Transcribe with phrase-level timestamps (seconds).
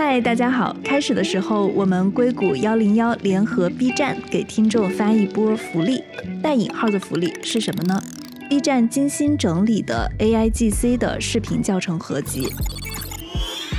[0.00, 0.76] 嗨，大家好！
[0.84, 6.04] 开始的时候，我们硅谷幺零幺联合 B 站给听众发一波福利，
[6.40, 8.00] 带引号的福利是什么呢
[8.48, 12.46] ？B 站精心整理的 AIGC 的视频教程合集。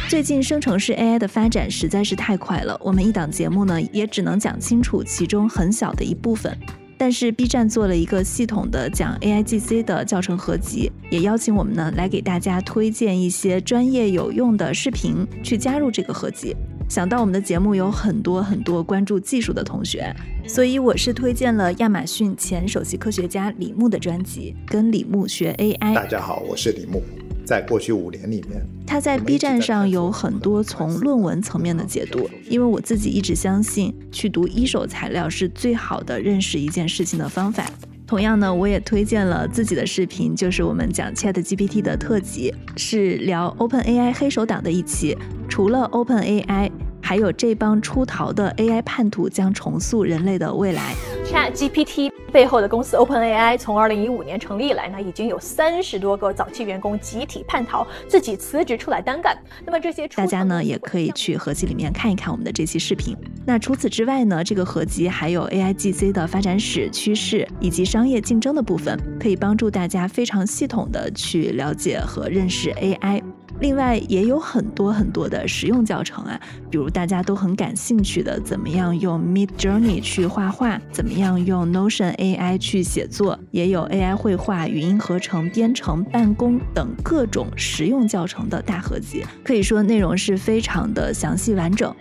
[0.09, 6.53] 最近生成式 AI 的发展实在是太快了，我们一档节目呢也只能讲清楚其中很小的一部分。
[6.99, 16.53] 但是 B 站做了一个系统的讲 AIGC 的教程合集，也邀请我们呢来给大家推荐一些专业有用的视频去加入这个合集。
[16.89, 20.13] 想到我们的节目有很多很多关注技术的同学，
[20.45, 25.77] 所以我是推荐了亚马逊前首席科学家李牧的专辑《跟李牧学 AI》。
[25.93, 27.01] 大家好，我是李牧。
[27.49, 32.29] 在过去五年里面，他在 B 站上有很多从论文层面的解读。
[32.47, 37.65] 因为我自己一直相信，去读一手材料是最好的认识一件事情的方法。
[38.05, 45.17] 同样呢，我也推荐了自己的视频，就是我们讲 Chat GPT 的特辑，是聊 Open AI 黑手党的一期。
[45.47, 46.69] 除了 Open AI，
[47.01, 50.93] 还有这帮出逃的 AI 叛徒将重塑人类的未来。
[51.25, 52.11] Chat GPT。
[52.31, 59.35] 背后的公司 OpenAI 从2015年成立以来呢，已经有三十多个早期员工集体叛逃，自己辞职出来单干。
[59.65, 63.17] 那么这些大家呢也可以去合集里面看一看我们的这期视频。
[63.47, 73.23] 那除此之外呢，这个合集还有 AIGC 的发展史、趋势以及商业竞争的部分，可以帮助大家非常系统的去了解和认识 AI。
[73.59, 91.93] 另外也有很多很多的实用教程啊，比如大家都很感兴趣的，怎么样用 Mid Journey 去画画，怎么样用 Notion AI 去写作，也有 AI 绘画、语音合成、编程、办公等各种实用教程的大合集，可以说内容是非常的详细完整。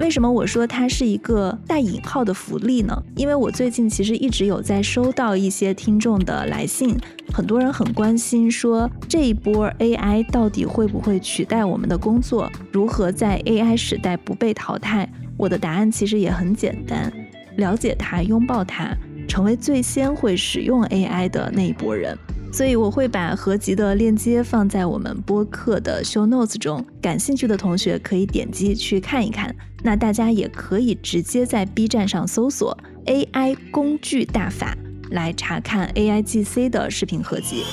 [0.00, 3.02] 为什么我说它是一个带引号的福利呢？
[3.16, 6.96] 因为我最近其实一直有在收到一些听众的来信，
[7.34, 12.50] 很多人很关心，说这一波 AI 到底会不会取代我们的工作？
[12.72, 15.06] 如何在 AI 时代不被淘汰？
[15.36, 17.12] 我的答案其实也很简单：
[17.56, 18.96] 了解它，拥抱它，
[19.28, 22.16] 成为最先会使用 AI 的那一波人。
[22.52, 29.54] 所以我会把合集的链接放在我们播客的 show notes 中，感兴趣的同学可以点击去看一看。
[29.82, 32.76] 那大家也可以直接在 B 站上搜索
[33.06, 34.76] AI 工具大法
[35.10, 37.64] 来查看 AIGC 的视频合集。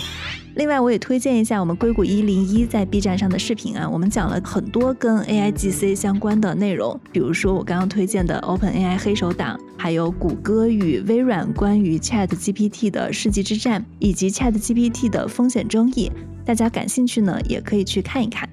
[0.56, 16.12] 另外，我也推荐一下我们硅谷一零一在 B 站上的视频啊，我们讲了很多跟 AIGC 相关的内容，比如说我刚刚推荐的 OpenAI 黑手党，还有谷歌与微软关于 ChatGPT 的世纪之战，以及 ChatGPT 的风险争议。
[16.44, 18.50] 大家感兴趣呢，也可以去看一看。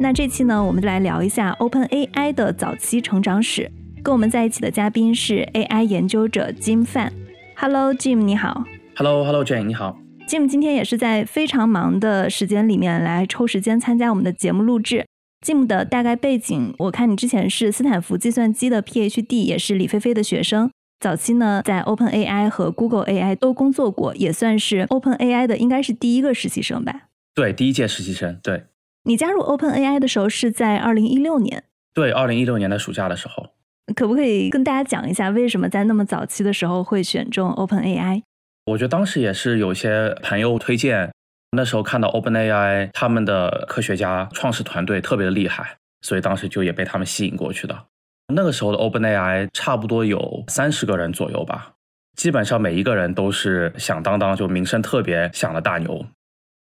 [0.00, 3.68] 那这期呢，我们就来聊一下 OpenAI 的早期成长史。
[4.00, 7.10] 跟我们在一起的嘉宾是 AI 研究者 Jim Fan。
[7.56, 8.62] Hello，Jim，你好。
[8.94, 9.98] Hello，Hello，Jane，你好。
[10.28, 15.04] Jim 今天也是在非常忙的时间里面来抽时间参加我们的节目录制。
[15.44, 20.70] Jim 的大概背景，我看你之前是斯坦福计算机的 PhD，也是李飞飞的学生。
[21.00, 27.08] 早期呢，在 OpenAI 和 Google AI 都工作过，也算是 OpenAI 的应该是第一个实习生吧？
[27.34, 28.38] 对，第一届实习生。
[28.42, 28.64] 对，
[29.08, 31.64] 你加入 OpenAI 的时候是在二零一六年。
[31.94, 33.54] 对，二零一六年的暑假的时候。
[33.96, 38.20] 可不可以跟大家讲一下，为什么在那么早期的时候会选中 OpenAI？
[38.66, 41.10] 我觉得当时也是有些朋友推荐，
[41.52, 47.86] 那时候看到 OpenAI 他们的科学家创始团队特别的厉害，所以当时就也被他们吸引过去的。
[48.34, 51.72] 那个时候的 OpenAI 差不多有三十个人左右吧，
[52.18, 56.04] 基本上每一个人都是响当当，就名声特别响的大牛。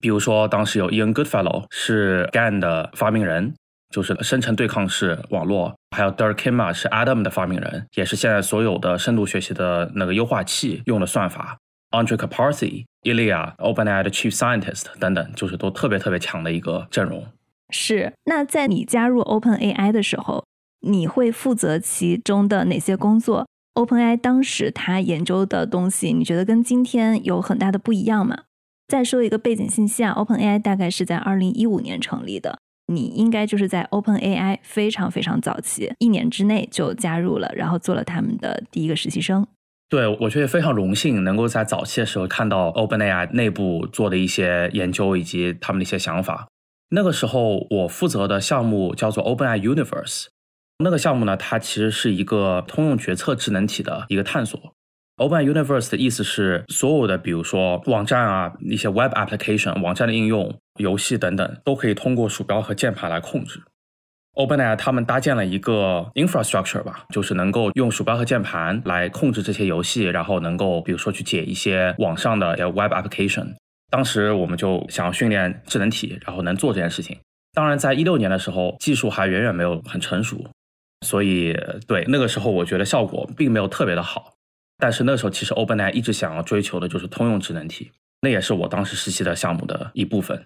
[0.05, 3.55] 比如说当时有 Ian Goodfellow 是 GAN 的发明人，
[3.89, 11.57] 就是生成对抗式网络；还有 Dirk Kimma 是 Adam 的发明人，也是现在所有的深度学习的那个优化器用的算法。
[11.93, 17.27] Andre Karpathy、Ilya、OpenAI 的 Chief Scientist 等等，就是都特别特别强的一个阵容。
[17.71, 18.13] 是。
[18.27, 20.45] 那在你加入 OpenAI 的时候，
[20.83, 28.41] 你会负责其中的哪些工作？OpenAI 当时他研究的东西，你觉得跟今天有很大的不一样吗？
[28.87, 39.47] 再说一个背景信息啊，OpenAI 大概是在二零一五年成立的，你应该就是在 OpenAI 非常非常早期，一年之内就加入了，然后做了他们的第一个实习生。
[39.89, 46.49] 对，我觉得非常荣幸能够在早期的时候看到 OpenAI 内部做的一些研究以及他们的一些想法。
[46.91, 50.27] 那个时候我负责的项目叫做 OpenAI Universe，
[50.79, 54.74] 那个项目呢，它其实是一个通用决策智能体的一个探索。
[55.17, 63.63] Open Universe 的意思是所有的，比如说网站啊、一些 Web application、网站的应用、游戏等等，都可以通过鼠标和键盘来控制。
[64.35, 73.55] OpenAI 他们搭建了一个 infrastructure 吧，就是能够用鼠标和键盘来控制这些游戏，然后能够比如说去解一些网上的 web application。
[73.91, 77.17] 当时我们就想要训练智能体，然后能做这件事情，
[77.53, 80.45] 当然，在一六年的时候，技术还远远没有很成熟，
[81.07, 81.57] 所以
[81.87, 84.33] 对那个时候我觉得效果并没有特别的好。
[84.79, 87.91] 但是那时候，其实 OpenAI 一直想要追求的就是通用智能体，
[88.21, 90.45] 那也是我当时实习的项目的一部分。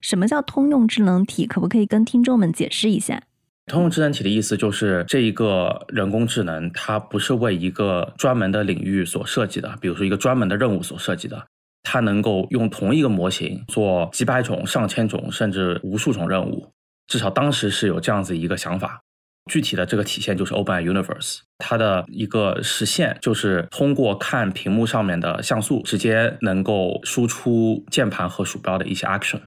[0.00, 1.46] 什么叫通用智能体？
[1.46, 3.22] 可不可以跟听众们解释一下？
[3.66, 11.46] 通用智能体的意思就是这一个人工智能，它不是为一个专门的领域所设计的，比如说一个专门的任务所设计的，
[11.84, 16.72] 它能够用同一个模型做几百种、上千种甚至无数种任务。
[17.06, 19.00] 至少当时是有这样子一个想法。
[19.50, 29.40] 具体的这个体现就是 OpenAI Universe，它的一个实现就是通过看屏幕上面的像素，直接能够输出键盘和鼠标的一些 action。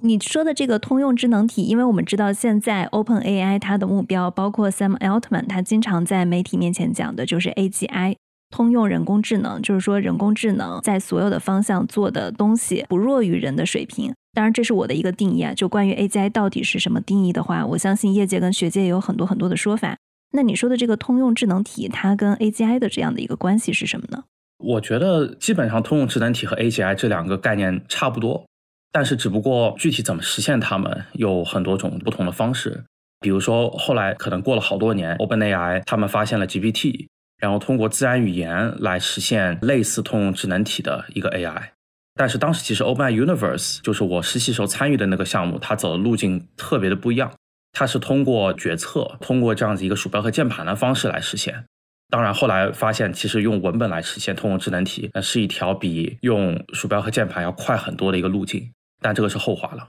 [0.00, 8.16] 你说的这个通用智能体，因为我们知道现在 OpenAI 它的目标，包括 Sam Altman 他经常在媒体面前讲的就是 AGI，
[8.52, 14.14] 通用人工智能，就是说人工智能在所有的方向做的东西不弱于人的水平。
[14.34, 15.52] 当然，这是我的一个定义啊。
[15.52, 19.96] 就关于 AGI 到底是什么定义的话，我相信业界跟学界也有很多很多的说法。
[20.34, 24.24] 那你说的这个通用智能体，它跟 AGI 的这样的一个关系是什么呢？
[24.58, 28.44] 我觉得基本上通用智能体和 AGI 这两个概念差不多。
[28.92, 32.84] 但是，只不过具体怎么实现它们有很多种不同的方式。
[33.20, 37.08] 比如说，后来可能过了好多年，OpenAI 他们发现了 GPT，
[37.42, 41.70] 然后通过自然语言来实现类似通用智能体的一个 AI。
[42.14, 47.32] 但是当时其实 OpenAI Universe 就是我实习时候参与的那个项目，它走的路径特别的不一样。
[47.72, 51.64] 它是通过决策，通过这样子一个鼠标和键盘的方式来实现。
[52.10, 58.70] 当然，后来发现其实用文本来实现通用智能体，那是一条比用鼠标和键盘要快很多的一个路径。
[59.00, 59.88] 但这个是后话了。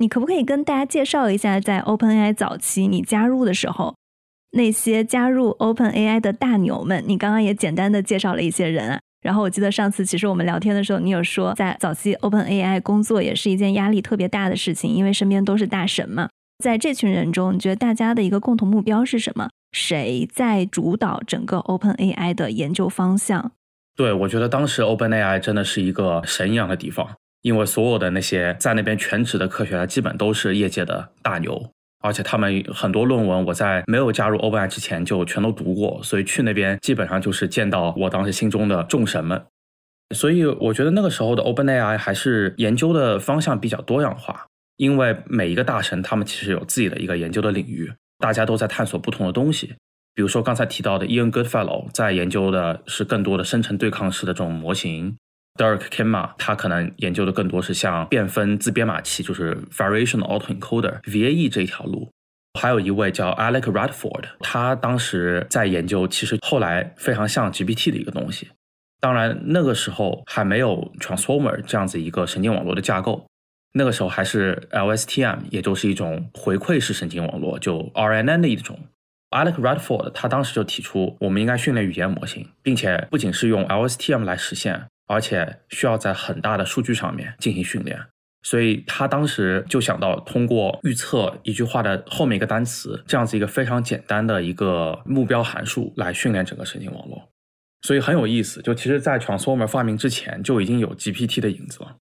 [0.00, 3.94] 你可不可以跟大家介绍一下，在 OpenAI 早期你加入的时候，
[4.54, 7.04] 那些加入 OpenAI 的大牛们？
[7.06, 9.00] 你刚刚也简单的介绍了一些人啊。
[9.20, 16.28] 然后我记得上次其实我们聊天的时候，你有说在早期 OpenAI 工作也是一件压力特别大的事情，因为身边都是大神嘛。
[16.62, 19.48] 在这群人中，你觉得大家的一个共同目标是什么？
[19.72, 23.52] 谁在主导整个 OpenAI 的研究方向？
[23.96, 27.08] 对，我觉得当时 OpenAI 真的是一个神一样的地方。
[27.42, 31.70] 因为所有的那些在那边全职的科学家，基本都是业界的大牛，
[32.04, 39.42] 而且他们很多论文我在没有加入 OpenAI 之前就全都读过，所以去那边基本上就是见到我当时心中的众神们。
[40.14, 44.44] 所以我觉得那个时候的 OpenAI 还是研究的方向比较多样化，
[44.76, 49.74] 因为每一个大神他们其实有自己的一个研究的领域，大家都在探索不同的东西。
[50.14, 55.16] 比如说刚才提到的 Ian Goodfellow 在研究的是更多的生成对抗式的这种模型。
[55.56, 62.10] Derek Kema，他可能研究的更多是像变分自编码器，就是 Variational Autoencoder（VAE） 这一条路。
[62.60, 68.48] 还有一位叫 Alec Radford，他当时在研究，其实后来非常像 GPT 的一个东西。
[69.00, 73.26] 当然，那个时候还没有 Transformer 这样子一个神经网络的架构，
[73.74, 78.78] 那个时候还是 LSTM，也就是一种回馈式神经网络，就 RNN 的一种。
[79.30, 84.86] Alec Radford 他当时就提出，我们应该训练语言模型，并且不仅是用 LSTM 来实现。
[85.06, 87.98] 而且需要在很大的数据上面进行训练，
[88.42, 97.28] 所以他当时就想到通过预测一句话的后面一个单词这样子一个非常简单的一个目标函数来训练整个神经网络，
[97.82, 98.62] 所以很有意思。
[98.62, 101.96] 就其实，在 Transformer 发明之前就已经有 GPT 的影子了。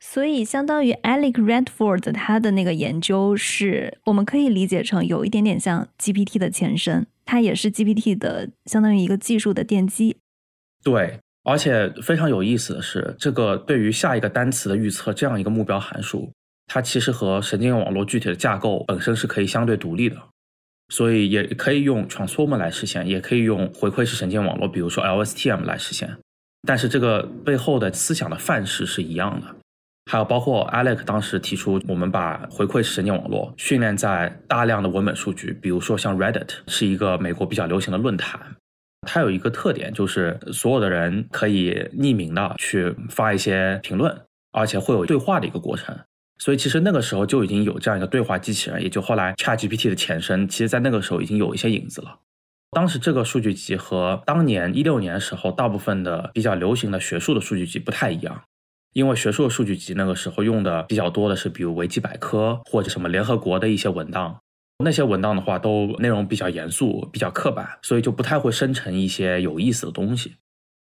[0.00, 10.16] 所以，相当于 Alec Redford 他的那个研究是，我们可以理解成有一点点像 GPT 的前身，它也是 GPT 的相当于一个技术的奠基。
[10.84, 11.18] 对。
[11.48, 16.30] 而且非常有意思的是，这个对于下一个单词的预测这样一个目标函数，
[16.66, 20.16] 它其实和神经网络具体的架构本身是可以相对独立的，
[20.90, 26.14] 所以也可以用 transformer 来实现，也可以用回馈式神经网络，比如说 LSTM 来实现。
[26.66, 29.46] 但是这个背后的思想的范式是一样的。
[30.10, 38.38] 还有包括 Alec 当时提出，我们把回馈式神经网络训练在大量的文本数据，比如说像 Reddit 是一个美国比较流行的论坛。
[39.08, 44.14] 它有一个特点，就是所有的人可以匿名的去发一些评论，
[44.52, 45.98] 而且会有对话的一个过程。
[46.38, 52.18] 所以其实那个时候就已经有这样一个对话机器人，也就后来 ChatGPT 的前身，其实在那个时候已经有一些影子了。
[52.70, 58.42] 当时这个数据集和当年一六年时候大部分的比较流行的学术的数据集不太一样，
[58.92, 64.38] 因为学术的数据集那个时候用的比较多的是比如维基百科或者什么联合国的一些文档。
[64.84, 70.36] 那些文档的话，都内容比较严肃、比较刻板，所以就不太会生成一些有意思的东西。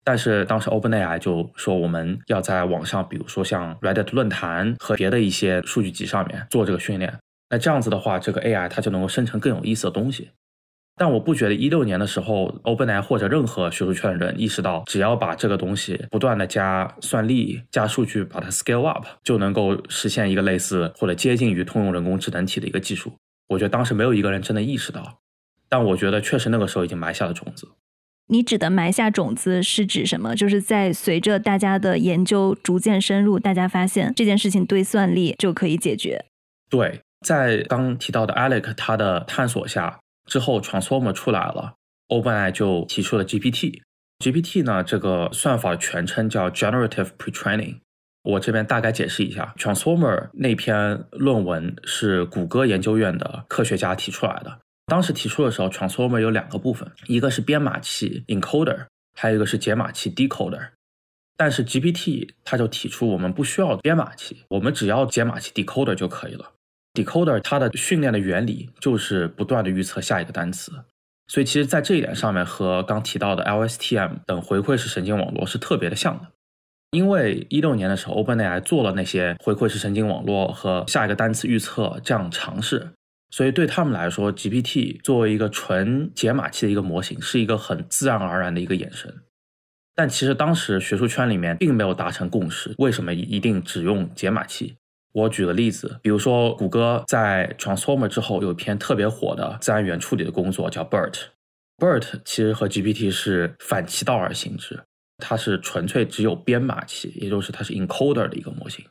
[0.03, 7.17] 但是当时 OpenAI 就说，我们要在网上，比如说像 Reddit 论坛和别的一些数据集上面做这个训练。
[7.49, 10.29] 那这样子的话，这个 AI 它就能够生成更有意思的东西。
[10.97, 23.13] 但我不觉得一六年的时候，OpenAI 或者任何学术圈的人意识到，只要把这个东西不断的加算力、加数据，把它 scale up，就能够实现一个类似或者接近于通用人工智能体的一个技术。
[23.47, 25.19] 我觉得当时没有一个人真的意识到，
[25.69, 27.67] 但我觉得确实那个时候已经埋下了种子。
[28.27, 30.35] 你指的埋下种子是指什么？
[30.35, 36.25] 就是在随着大家的研究逐渐深入，大家发现这件事情对算力就可以解决。
[36.69, 39.99] 对，在刚提到的 Alec 他的探索下。
[40.25, 41.75] 之后，Transformer 出来了
[42.07, 43.81] ，OpenAI 就提出了 GPT。
[44.17, 47.81] GPT 呢，这个算法全称叫 Generative Pretraining。
[48.25, 54.59] 我这边大概解释一下，Transformer 那篇论文是谷歌研究院的科学家提出来的。
[54.87, 60.69] 当时提出的时候，Transformer 有两个部分，一个是编码器 Encoder，还有一个是解码器 Decoder。
[61.37, 66.53] 但是 GPT 它就提出，我们不需要编码器，我们只要解码器 Decoder 就可以了。
[66.93, 70.71] Decoder 它的训练的原理就是不断的预测下一个单词，
[71.27, 76.27] 所以其实，在这一点上面和刚提到的 LSTM 等回馈式神经网络是特别的像的。
[76.95, 82.87] 因为一六年的时候，OpenAI 做了那些回馈式神经网络和下一个单词预测这样尝试，
[83.31, 89.13] 所以对他们来说，GPT 作为一个纯解码器的一个模型，是一个很自然而然的一个眼神。
[89.93, 94.77] 但其实当时学术圈里面并没有达成共识，为什么一定只用解码器？
[95.11, 101.23] 我举个例子，比如说谷歌在 Transformer 之后有一篇特别火的自然语言处理的工作，叫 BERT。
[101.77, 104.81] BERT 其实和 GPT 是反其道而行之，
[105.17, 108.85] 它是纯粹只有编码器，也就是它是 encoder 的一个模型。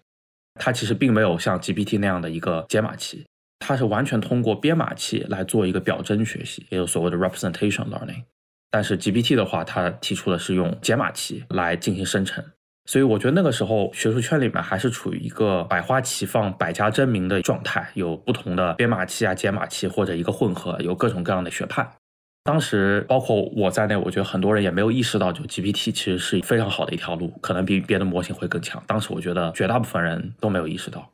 [0.60, 3.26] 它其实并没有像 GPT 那样的一个解码器，
[3.58, 8.22] 它是完全通过编码器来做一个表征学习，也有所谓的 representation learning。
[8.70, 12.44] 但是 GPT 的话，它提出的是用解码器来进行生成。
[12.86, 21.90] 所以我觉得那个时候学术圈里面还是处于一个百花齐放、百家争鸣的状态，有不同的编码器啊、解码器或者一个混合，有各种各样的学派。
[22.44, 28.82] 当时包括我在内，我觉得很多人也没有意识到，就 GPT 其实是非常好的一条路，可能比别的模型会更强。
[28.86, 31.10] 当时我觉得绝大部分人都没有意识到。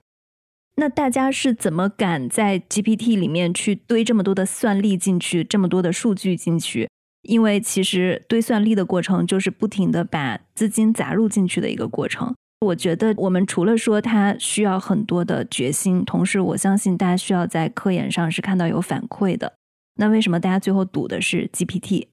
[0.74, 6.88] 那大家是怎么敢在 GPT 里面去堆这么多的算力进去，这么多的数据进去？
[7.22, 12.34] 因为其实堆算力的过程就是不停的把资金砸入进去的一个过程。
[12.60, 19.52] 我觉得我们除了说它需要很多的决心，同时我相信大家需要在科研上是看到有反馈的。
[20.00, 22.06] 那为什么大家最后赌的是 GPT？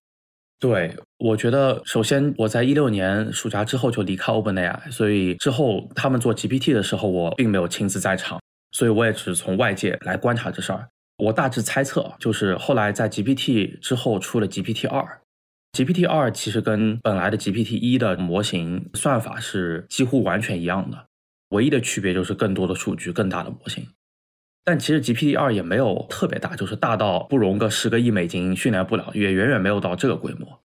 [0.60, 8.42] 对，我觉得首先我在一六年暑假之后就离开 OpenAI，所以之后他们做 GPT 的时候，我并没有亲自在场，
[8.74, 10.90] 所以我也只从外界来观察这事儿。
[11.18, 15.22] 我大致猜测，就是后来在 GPT 之后出了 GPT 二
[15.72, 21.06] ，GPT 二其实跟本来的 GPT 一的模型算法是几乎完全一样的，
[21.52, 23.88] 唯一的区别就是更多的数据、更大的模型。
[24.68, 30.60] 但其实 GPT 二也没有特别大，就是大到不融个十个亿美金训练不了，也远远没有到这个规模。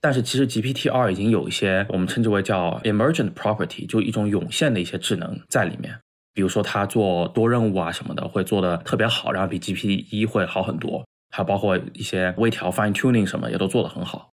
[0.00, 5.96] 但是其实 GPT 二已经有一些我们称之为叫 emergent property，就一种涌现的一些智能在里面。
[6.32, 11.04] 比如说，它做多任务啊什么的，会做的特别好，然后比 GPT 一会好很多。
[11.30, 14.30] 还包括一些微调、fine tuning 什么，也都做得很好。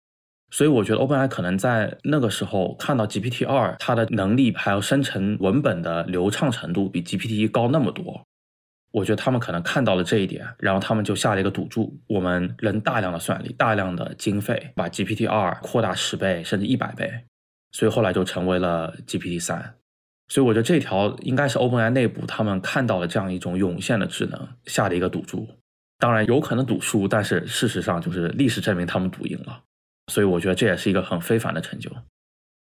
[0.51, 8.23] 所以我觉得 OpenAI 可能在那个时候看到 GPT 二它的能力，还有生成文本的流畅程度比 GPT 一高那么多。
[8.91, 17.11] 我觉得他们可能看到了这一点，然后他们就下了一个赌注：我们扔大量的算力、大量的经费，把 GPT 二扩大十倍甚至一百倍。
[17.71, 19.75] 所以后来就成为了 GPT 三。
[20.29, 25.47] 所以我觉得这条应该是 OpenAI 内部他们看到了这样一种涌现的智能下的一个赌注，
[25.99, 29.63] 当然有可能赌输，但是事实上就是历史证明他们赌赢了，
[30.11, 31.89] 所以我觉得这也是一个很非凡的成就。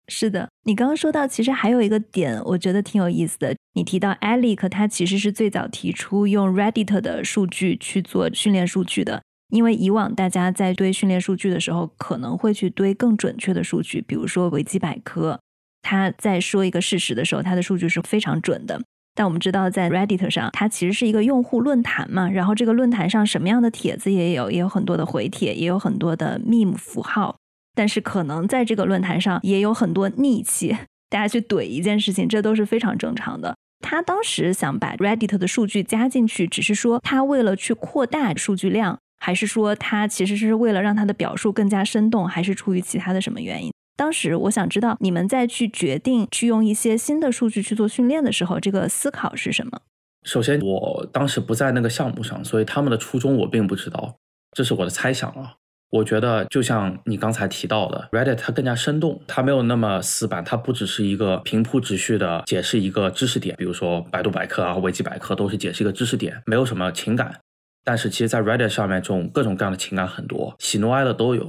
[0.09, 3.55] 是的，你刚刚说到，其实还有一个点，我觉得挺有意思的。
[3.75, 15.41] 你提到 Alec，他其实是最早提出用 Reddit 的数据去做训练数据的，因为以往大家在堆训练数据的时候，可能会去堆更准确的数据，比如说维基百科。
[15.83, 18.81] 他在说一个事实的时候，他的数据是非常准的。
[19.17, 22.29] 但我们知道，在 Reddit 上，它其实是一个用户论坛嘛。
[22.29, 27.37] 然后这个论坛上什么样的帖子也有，也有很多的回帖，也有很多的 meme 符号。
[27.77, 30.77] 但是可能在这个论坛上也有很多逆气，
[31.11, 33.55] 大家去怼一件事情，这都是非常正常的。
[33.85, 43.71] 他当时想把 Reddit 的数据加进去，只是说他为了去扩大数据量，还是说他其实是为了让他的表述更加生动，还是出于其他的什么原因？
[43.95, 49.83] 当时我想知道，你们在去决定去用一些新的数据去做训练的时候，这个思考是什么？
[50.25, 54.17] 首先，我当时不在那个项目上，所以他们的初衷我并不知道，
[54.53, 55.57] 这是我的猜想啊。
[55.95, 67.39] 我觉得就像你刚才提到的，Reddit 它更加生动，它没有那么死板，它不只是一个平铺直叙的解释一个知识点，比如说百度百科啊、维基百科都是解释一个知识点，没有什么情感。
[67.85, 71.49] 但是其实，在 Reddit 上面，这种各种各样的情感很多，喜怒哀乐都有。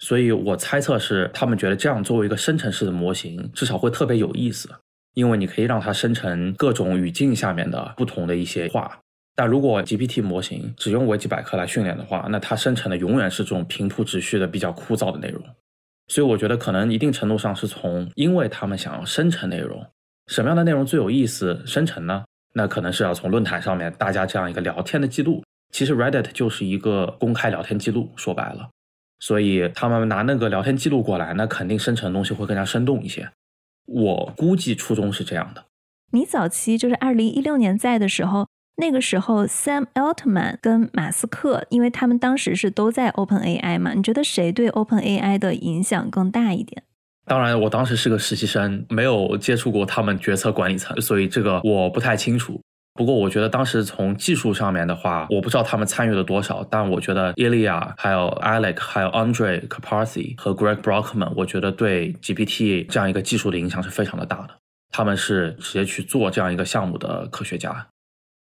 [0.00, 4.68] 所以我猜测是他们觉得这样作为一个生成式的模型，至少会特别有意思，
[5.14, 8.98] 因为你可以让它生成各种语境下面的不同的一些话。
[9.38, 15.40] 但如果 GPT 模型只用维基百科来训练的话，那它生成的永远是这种平铺直叙的比较枯燥的内容。
[16.08, 19.86] 所以我觉得可能一定程度上是从，因为他们想要生成内容，
[20.26, 22.24] 什么样的内容最有意思生成呢？
[22.52, 25.44] 那可能是要从论坛上面大家这样一个聊天的记录。
[25.72, 28.68] 其实 Reddit 就是一个公开聊天记录，说白了，
[29.20, 33.30] 所以他们拿那个聊天记录过来，那肯定生成的东西会更加生动一些。
[33.86, 35.64] 我估计初衷是这样的。
[36.10, 38.48] 你早期就是二零一六年在的时候，
[38.80, 46.84] 那个时候 Sam Altman 跟马斯克，因为他们当时是都在 Open AI 嘛，你觉得谁对 Open AI 的影响更大一点？
[47.26, 52.60] 当然，我当时是个实习生，没有接触过他们决策管理层，所以这个我不太清楚。
[52.94, 64.50] 不过，我觉得当时从技术上面的话，我不知道他们参与了多少，但我觉得 Ilya、还有 Alec、还有 Andre Karpathy 和 Greg Brockman，我觉得对 GPT 这样一个技术的影响是非常的大的。
[64.90, 67.88] 他们是直接去做这样一个项目的科学家。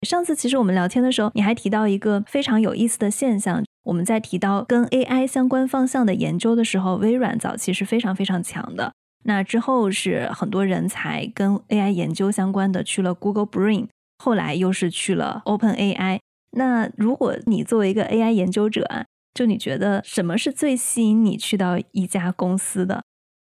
[0.08, 8.92] 上次其实我们聊天的时候，你还提到一个非常有意思的现象，我们在提到跟 AI 相关方向的研究的时候，微软早期是非常非常强的。
[9.26, 13.88] 那之后是很多人才跟 AI 研究相关的去了 Google Brain。
[14.18, 16.20] 后来又是去了 Open AI。
[16.58, 19.06] 那如果你作为一个 AI 研究者啊，
[19.36, 23.04] 就你觉得什么是最吸引你去到一家公司的？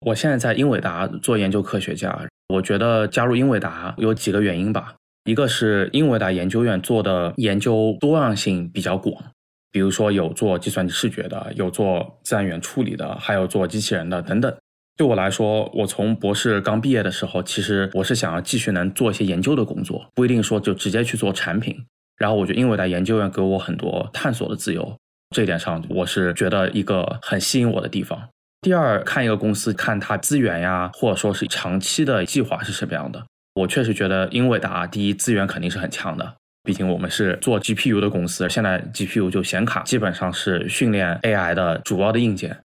[0.06, 4.94] 我现在在英伟达做研究科学家，我觉得加入英伟达有几个原因吧。
[5.24, 9.24] 一个是英伟达研究院做的研究多样性比较广，
[9.72, 14.54] 比如说有做计算机视觉的，有做自然语言处理的，还有做机器人的等等。
[14.96, 21.84] 对我来说，我从博士刚毕业的时候，其实我是想要继续能做一些研究的工作，不一定说就直接去做产品。
[22.18, 24.96] 然后我觉得英伟达研究院给我很多探索的自由，
[25.34, 28.28] 这一点上我是觉得一个很吸引我的地方。
[28.60, 33.26] 第二，看一个公司，看它资源呀，或者说是长期的计划是什么样的。
[33.54, 36.34] 我确实觉得英伟达第一资源肯定是很强的，
[36.64, 42.56] 毕竟我们是做 GPU 的公司，现在 GPU 就显卡基本上是训练 AI 的主要的硬件。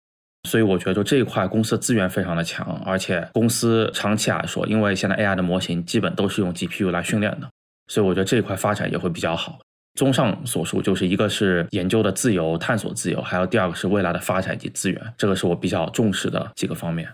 [0.48, 7.50] 所以我觉得，这一块公司资源非常的强，而且公司长期来说，因为现在 AI 的模型基本都是用 GPU 来训练的，
[7.88, 9.60] 所以我觉得这一块发展也会比较好。
[9.96, 17.10] 综上所述，就是一个是研究的自由、探索自由，还有第二个是未来的发展及资源，这个是我比较重视的几个方面。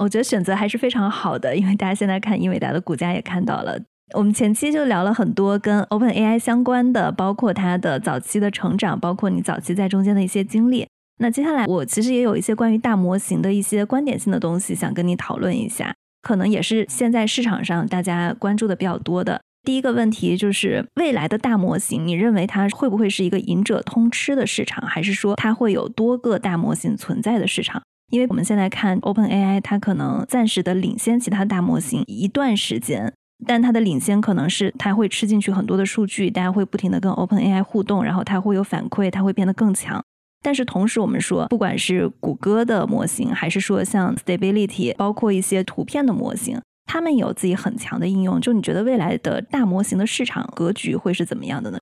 [0.00, 3.78] 我觉得选择还是非常好的，因为大家现在看英伟达的股价也看到了，
[4.14, 10.86] 我们前期就聊了很多跟 OpenAI 相关的，包括它的早期的成长，包括你早期在中间的一些经历。
[11.18, 19.40] 那接下来我其实也有一些关于大模型的一些观点性的东西想跟你讨论一下，可能也是现在市场上大家关注的比较多的。
[19.62, 27.80] 第一个问题就是未来的大模型，你认为它会不会是一个赢者通吃的市场，还是说它会有多个大模型存在的市场？
[28.14, 33.12] 因为我们现在看 Open AI，它可能暂时的领先其他大模型一段时间，
[33.44, 40.00] 但它的领先可能是它会吃进去很多的数据，大家会不停的跟 Open AI 互动，然后它会有反馈，它会变得更强。
[40.40, 48.40] 但是同时，我们说，不管是谷歌的模型，还是说像 Stability，包括一些图片的模型，他们有自己很强的应用。
[48.40, 51.78] 就你觉得未来的大模型的市场格局会是怎么样的呢？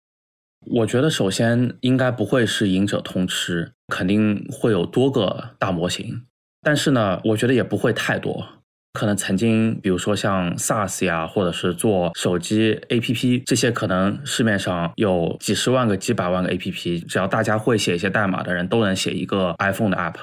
[0.67, 6.25] 我觉得首先应该不会是赢者通吃，肯定会有多个大模型。
[6.63, 8.47] 但是呢，我觉得也不会太多。
[8.93, 20.17] 可能曾经，比如说像 SaaS 呀，或者是做手机 APP 这些，可能市面上有几十万个、几百万个 APP，只要大家会写一些代码的人，都能写一个 iPhone 的 App。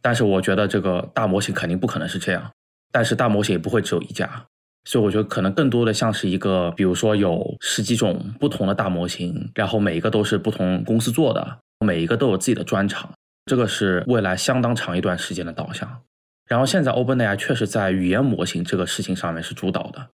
[0.00, 2.52] 但是我觉得这个大模型肯定不可能是这样，
[2.92, 4.46] 但是大模型也不会只有一家，
[4.88, 13.12] 所以我觉得可能更多的像是一个，比如说有十几种不同的大模型，然后每一个都是不同公司做的，每一个都有自己的专长，
[13.44, 16.00] 这个是未来相当长一段时间的导向。
[16.48, 20.08] 然后现在 OpenAI 确实在语言模型这个事情上面是主导的，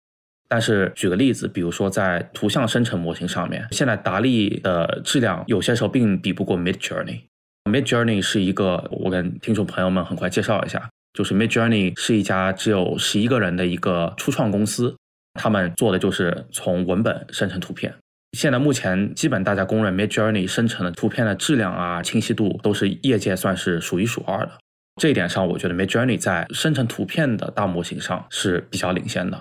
[0.48, 7.22] 但是举个例子，比如说在图像生成模型上面，现在达利的质量有些时候并比不过 Midjourney。
[7.70, 14.95] Midjourney 是一个，我跟听众朋友们很快介绍一下，就是 Midjourney 是一家只有十一个人的一个初创公司，
[15.34, 17.93] 他们做的就是从文本生成图片。
[18.38, 24.52] 现在目前基本大家公认 Midjourney 生成的图片的质量啊、清晰度都是业界算是数一数二的。
[24.99, 29.39] 这一点上，我觉得 Midjourney 在生成图片的大模型上是比较领先的。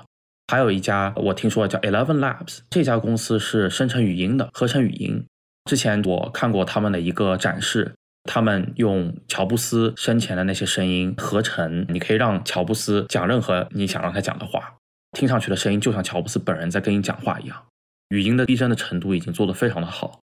[0.52, 5.24] 还有一家我听说叫 Eleven Labs，这家公司是生成语音的，合成语音。
[5.64, 14.74] 之前我看过他们的一个展示，他们用乔布斯生前的那些声音合成，你可以让乔布斯讲任何你想让他讲的话，
[15.12, 17.64] 听上去的声音就像乔布斯本人在跟你讲话一样。
[18.11, 20.20] 语音的逼真的程度已经做得非常的好。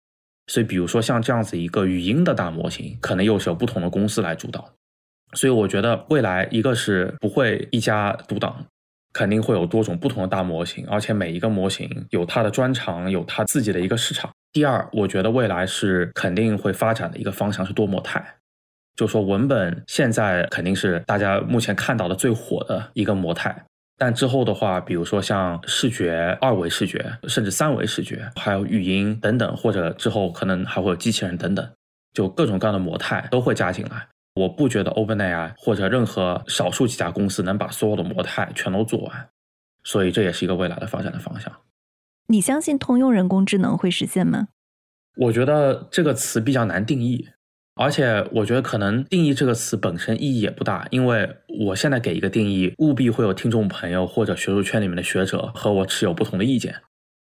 [0.47, 4.73] 所以，比如说像这样子一个语音的大模型，可能又是由不同的公司来主导。
[5.35, 8.65] 所以，我觉得未来一个是不会一家独挡，
[9.13, 14.33] 肯定会有多种不同的大模型，而且每一个模型有它的专长，有它自己的一个市场。
[14.59, 18.21] 第二，我觉得未来是肯定会发展的一个方向是多模态，
[18.97, 23.65] 就说文本现在肯定是大家目前看到的最火的一个模态。
[23.97, 31.71] 但之后的话，比如说像视觉、二维视觉，甚至三维视觉，还有语音等等，或者之后可能还会有机器人等等，
[32.13, 34.09] 就各种各样的模态都会加进来。
[34.35, 39.29] 我不觉得 OpenAI 或者任何少数几家公司能把所有的模态全都做完，
[39.85, 41.53] 所以这也是一个未来的发展的方向。
[42.31, 44.49] 你相信通用人工智能会实现吗？
[45.17, 47.29] 我觉得这个词比较难定义。
[47.81, 56.75] 而且我觉得可能定义这个词本身意义也不大，因为我现在给一个定义，务必会有听众朋友或者学术圈里面的学者和我持有不同的意见。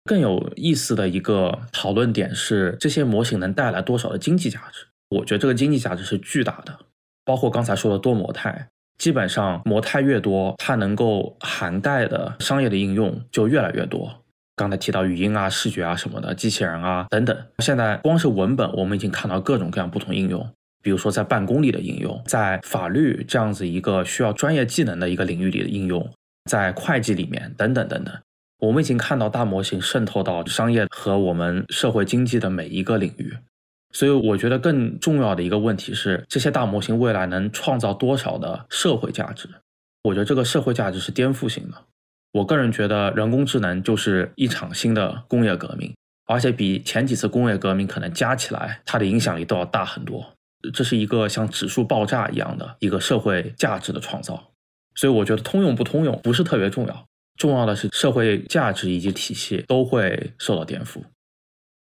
[0.04, 4.84] 更有意思的一个讨论点是，这些模型能带来多少的经济价值？
[5.10, 6.76] 我觉得这个经济价值是巨大的。
[7.24, 14.21] 包括刚才说的多模态，基本上模态越多，它能够涵盖的商业的应用就越来越多。
[14.62, 17.36] 刚才提到语音啊、视觉啊什么的，机器人啊等等。
[17.58, 20.48] 现在光是文本，我们已经看到各种各样不同应用，
[20.80, 26.08] 比如说在办公里的应用，在法律这样子一个需要专业技能的一个领域里的应用，
[26.48, 28.14] 在会计里面等等等等。
[28.60, 33.36] 我们已经看到大模型渗透到商业和我们社会经济的每一个领域。
[33.90, 39.48] 所以，我觉得更重要的一个问题是，这些大模型未来能创造多少的社会价值？
[40.04, 41.76] 我觉得这个社会价值是颠覆性的。
[42.32, 45.94] 我个人觉得，人工智能就是一场新的工业革命，
[46.26, 50.32] 而且比前几次工业革命可能加起来，它的影响力都要大很多。
[50.72, 54.50] 这是一个像指数爆炸一样的一个社会价值的创造。
[54.94, 57.04] 所以，我觉得通用不通用不是特别重要，
[57.36, 61.02] 重要的是社会价值以及体系都会受到颠覆。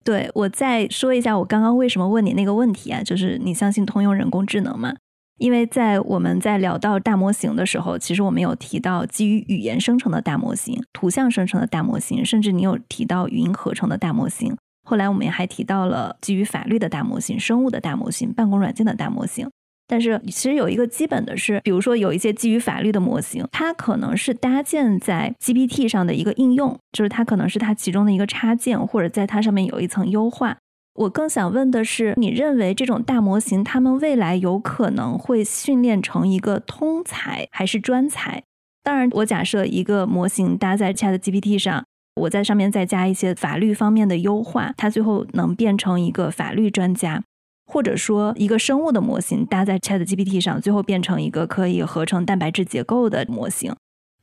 [0.03, 3.03] 对我再说一下，我刚刚为什么问你那个问题啊？
[3.03, 4.95] 就是你相信通用人工智能吗？
[5.41, 14.55] 因为在我们在聊到大模型的时候，其实我们有提到基于语言生成的大模型、图像生成的大模型，甚至你有提到语音合成的大模型。
[14.87, 19.49] 后来我们也还提到了基于法律的大模型、生物的大模型、办公软件的大模型。
[19.87, 30.59] 但是其实有一个基本的是，比如说有一些基于法律的模型，它可能是搭建在 GPT 上的一个应用，就是它可能是它其中的一个插件，或者在它上面有一层优化。
[30.95, 38.43] 我更想问的是，你认为这种大模型，他们未来有可能会训练成一个通才还是专才？
[38.83, 41.85] 当然，我假设一个模型搭在 Chat GPT 上，
[42.17, 47.21] 我在上面再加一些法律方面的优化，它最后能变成一个法律专家；
[47.67, 53.75] 或者说，一个生物的模型搭在 Chat GPT 上，最后变成一个可以合成蛋白质结构的模型。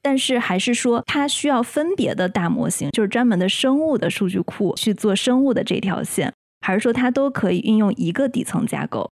[0.01, 6.34] 但是，还是说它需要分别的大模型，就是专门的生物的数据库去做生物的这条线。
[6.67, 9.10] 还是说它都可以运用一个底层架构？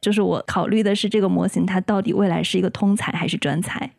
[0.00, 3.92] 就是我考虑的是这个模型它到底未来是一个通才还是专才？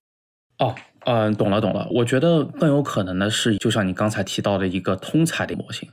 [0.59, 1.87] 哦，嗯，懂了懂了。
[1.89, 5.87] 我觉得更有可能的是，就像你刚才提到的一个通才的模型。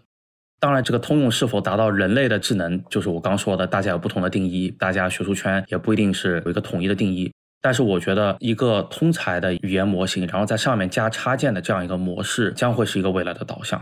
[0.59, 7.33] 当然，这个通用是否达到人类的智能，就是我刚说的，大家有不同的定义，大家学术圈也不一定是有一个统一的定义。
[7.63, 13.81] 但是我觉得一个通才的语言模型，然后在上面加插件的这样一个模式，将会是一个未来的导向。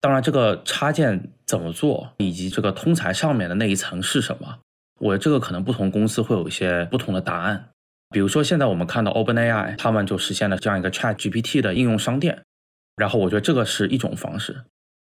[0.00, 4.58] 当然，这个插件怎么做，以及这个通才上面的那一层是什么，
[5.00, 7.70] 我这个可能不同公司会有一些不同的答案。
[8.10, 12.40] 比如说，现在我们看到 OpenAI，他们就实现了这样一个 ChatGPT 的应用商店，
[12.94, 14.62] 然后我觉得这个是一种方式。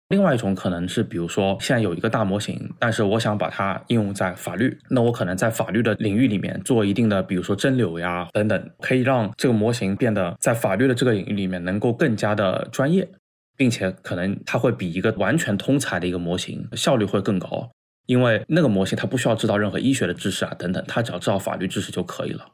[0.09, 13.09] 另外一种可能是，比如说现在有一个大模型，但是我想把它应用在法律，那我可能在法律的领域里面做一定的，比如说蒸馏呀等等，可以让这个模型变得在法律的这个领域里面能够更加的专业。
[13.57, 17.71] 并且可能它会比一个完全通才的一个模型效率会更高，
[18.07, 22.47] 因为那个模型它不需要知道任何医学的知识啊等等，它只要知道法律知识就可以了。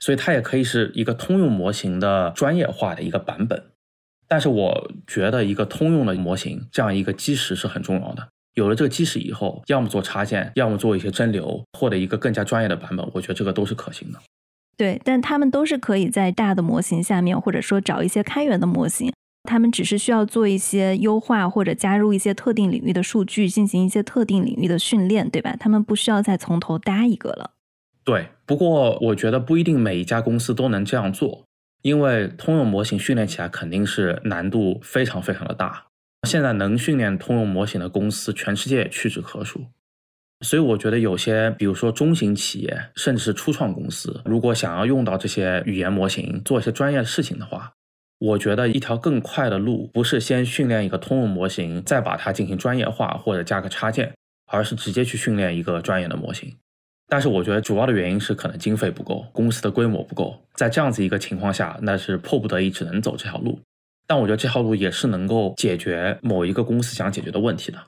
[0.00, 3.62] 所以它也可以是一个通用模型的专业化的一个版本。
[4.28, 8.28] 但是我觉得一个通用的模型这样一个基石是很重要的。
[8.54, 14.18] 有了这个基石以后，要么做插件，要么做一些蒸馏，获得一个更加专业的版本，我觉得这个都是可行的。
[14.76, 19.12] 对，但他们都是可以在大的模型下面，或者说找一些开源的模型。
[19.48, 25.56] 他们只是需要做一些优化，或者加入一些特定领域的数据，进行一些特定领域的训练，对吧？
[25.58, 27.52] 他们不需要再从头搭一个了。
[28.04, 31.46] 对，不过我觉得不一定每一家公司都能这样做，
[31.80, 35.86] 因为通用模型训练起来肯定是难度非常非常的大。
[36.28, 39.64] 现在能训练通用模型的公司，全世界屈指可数。
[40.44, 47.72] 所以我觉得有些，比如说中型企业，甚至是初创公司，如果想要用到这些语言模型做一些专业的事情的话，
[48.18, 54.12] 我觉得一条更快的路，不是先训练一个通用模型，再把它进行专业化或者加个插件，
[54.46, 56.52] 而是直接去训练一个专业的模型。
[57.06, 63.60] 但是我觉得主要的原因是可能经费不够，公司的规模不够，在这样子一个情况下，那是迫不得已只能走这条路。
[64.06, 67.78] 但我觉得这条路也是能够解决某一个公司想解决的问题的。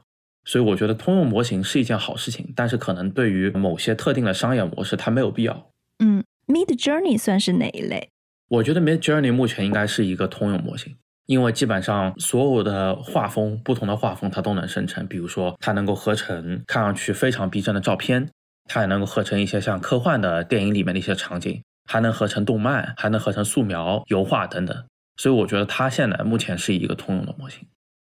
[0.44, 5.70] 所以我觉得通用模型是一件好事情，但是可能对于某些特定的商业模式，它没有必要。
[5.98, 8.08] 嗯，Mid Journey 算是哪一类？
[8.50, 15.06] 我觉得 Mid Journey 目前应该是一个通用模型，因为基本上所有的画风，不同的画风它都能生成。
[15.06, 18.28] 比如说，它能够合成看上去非常逼真的照片，
[18.64, 24.84] 它也能够合成一些像科幻的电影里面的一些场景，还能合成动漫，还能合成素描、油画等等。
[25.16, 27.64] 所以我觉得它现在目前是一个通用的模型。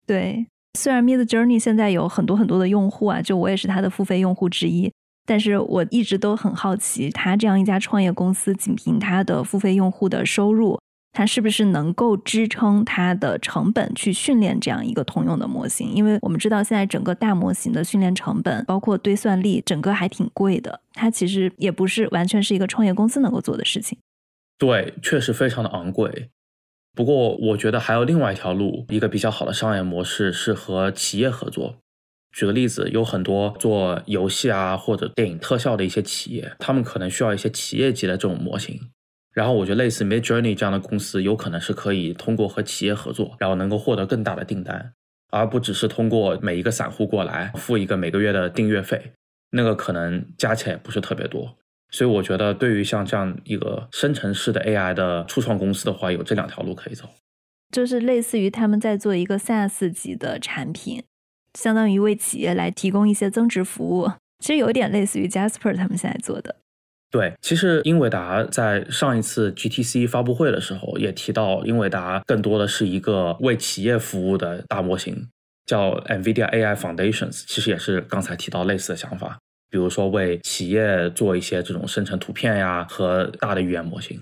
[0.07, 0.47] 对。
[0.79, 4.90] 虽然 Mid Journey 现在有很多很多的用户啊，就我也是它的付费用户之一，
[5.24, 10.80] 但是我一直都很好奇，它这样一家创业公司，仅凭它的付费用户的收入，
[11.12, 15.92] 它是不是能够支撑它的成本去训练这样一个通用的模型？
[15.94, 23.98] 因为我们知道现在整个大模型的训练成本，包括堆算力，整个还挺贵的，它其实也不是完全是一个创业公司能够做的事情。
[24.58, 26.30] 对，确实非常的昂贵。
[26.94, 31.76] 不过，我觉得还有另外一条路，一个比较好的商业模式是和企业合作。
[32.33, 38.81] 举个例子，有很多做游戏啊或者电影特效的一些企业，他们可能需要一些企业级的这种模型。
[39.35, 44.92] 然后，我觉得类似 Mid Journey 这样的公司，有可能是可以通过和企业合作，然后能够获得更大的订单，
[45.31, 49.12] 而不只是通过每一个散户过来付一个每个月的订阅费，
[49.51, 51.57] 那个可能加起来也不是特别多。
[51.90, 57.09] 所以我觉得，对于像这样一个生成式的 AI 的初创公司的话，有这两条路可以走，
[57.71, 61.03] 就是类似于他们在做一个 SaaS 级的产品，
[61.58, 64.10] 相当于为企业来提供一些增值服务。
[64.38, 66.56] 其实有一点类似于 Jasper 他们现在做的。
[67.10, 75.28] 对，其实英伟达在上一次 GTC 发布会的时候也提到，英伟达更多的是一个为企业服务的大模型，
[75.66, 79.38] 叫 NVIDIA AI Foundations，其实也是刚才提到类似的想法。
[79.68, 84.20] 比如说，为企业做一些这种生成图片呀和大的语言模型。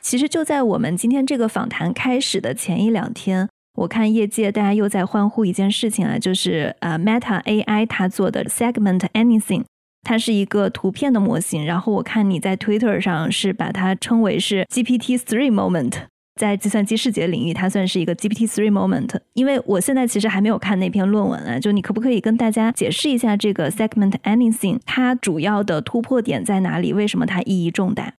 [0.00, 9.64] 其实就在我们今天这个访谈开始的前一两天，我看业界大家又在欢呼一件事情啊，就是呃 Meta AI 它做的 Segment Anything，
[10.02, 11.64] 它是一个图片的模型。
[11.64, 16.06] 然后我看你在 Twitter 上是把它称为是 GPT Three Moment。
[16.36, 19.10] 在计算机视觉领域，它算是一个 GPT three moment。
[19.34, 26.94] 因为我现在其实还没有看那篇论文啊，就你可不可以跟大家解释一下这个 segment anything 它主要的突破点在哪里？
[26.94, 28.14] 为什么它意义重大？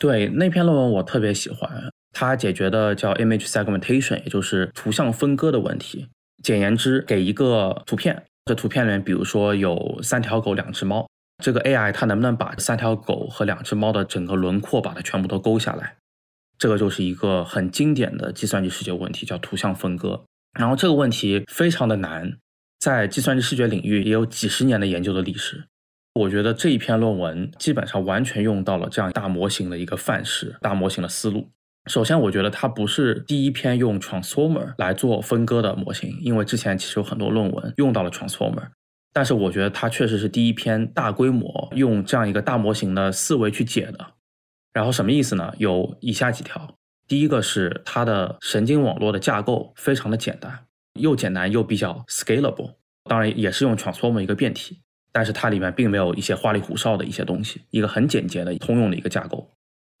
[0.00, 1.70] 对那篇论文我特别喜欢，
[2.12, 6.08] 它解决的叫 image segmentation，也就是图像分割的问题。
[6.42, 11.06] 简言之，给一个图片，这图片里面比如说有三条狗、两只猫，
[11.42, 15.96] 这个 AI 它能不能把三条狗和两只猫的整个轮廓把它全部都勾下来？
[16.58, 20.24] 这个就是一个很经典的计算机视觉问题，叫图像分割。
[20.58, 22.36] 然后这个问题非常的难，
[22.78, 25.64] 在计算机视觉领域也有几十年的研究的历史。
[26.14, 31.48] 我觉得这一篇论文基本上完全用到了这样大模型的一个范式、大模型的思路。
[31.86, 38.68] 首先，我觉得它不是第一篇用 transformer 来做分割的模型，因为之前其实有很多论文用到了 transformer。
[39.12, 44.06] 但是我觉得它确实是第一篇大规模用这样一个大模型的思维去解的。
[44.72, 45.52] 然后什么意思呢？
[45.58, 46.76] 有以下几条。
[47.08, 50.66] 第一个是它的神经网络的架构非常的简单，
[51.00, 52.74] 又简单又比较 scalable。
[53.04, 59.50] 当然也是用 transformer 一个变体，但是它里面并没有一些花里胡哨的一些东西，一个很简洁的通用的一个架构。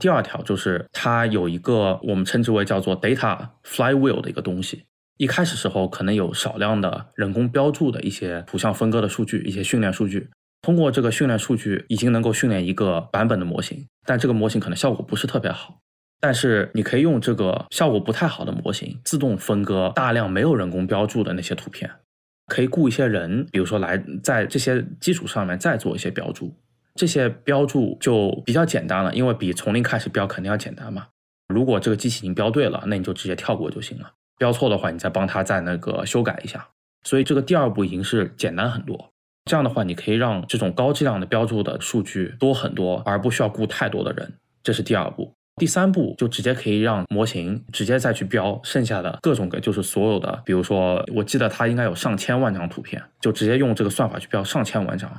[0.00, 4.86] 第二条就是它有一个我们称之为叫做 data flywheel 的一个东西。
[5.18, 10.30] 一开始时候可能有少量的人工标注的一些图像分割的数据，一些训练数据。
[10.62, 15.78] 通过这个训练数据，已经能够训练一个版本的模型，但这个模型可能效果不是特别好。
[16.18, 21.90] 但是你可以用这个效果不太好的模型，自动分割大量没有人工标注的那些图片，
[22.46, 26.54] 可以雇一些人，比如说来在这些基础上面再做一些标注。
[26.94, 31.06] 这些标注就比较简单了，因为比从零开始标肯定要简单嘛。
[31.48, 34.12] 如果这个机器已经标对了，那你就直接跳过就行了。
[34.38, 36.68] 标错的话，你再帮他再那个修改一下。
[37.02, 39.12] 所以这个第二步已经是简单很多。
[39.46, 44.32] 这样的话，你可以让这种高质量的标注的数据多很多，而不需要雇太多的人。
[44.62, 45.32] 这是第二步。
[45.56, 55.10] 第三步就直接可以让模型直接再去标剩下的各种个，就是所有的，比如说，我记得它应该有上千万张图片，就直接用这个算法去标上千万张，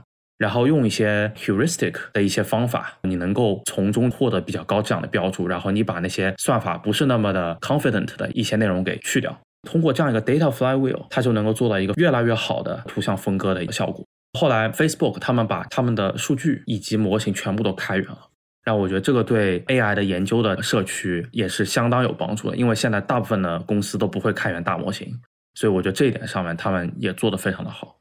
[0.42, 9.40] 然后用一些 heuristic 的一些方法，你能够从中获得比较高质量的标注，然后你把那些算法不是那么的 confident 的一些内容给去掉。
[9.70, 14.04] 通过这样一个 data flywheel，它就能够做到一个越来越好的图像分割的一个效果。
[14.40, 18.18] 后来，Facebook 他们把他们的数据以及模型全部都开源了，
[18.64, 22.58] 让我觉得这个对 AI 的研究的社区也是相当有帮助的。
[22.58, 25.08] 因为现在大部分的公司都不会开源大模型，
[25.54, 28.00] 所以我觉得这一点上面他们也做得非常的好。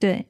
[0.00, 0.26] 对，